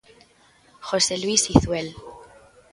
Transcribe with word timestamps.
José 0.87 1.13
Luís 1.21 1.43
Izuel. 1.53 1.89